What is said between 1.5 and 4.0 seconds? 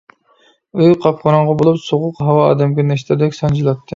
بولۇپ، سوغۇق ھاۋا ئادەمگە نەشتەردەك سانجىلاتتى.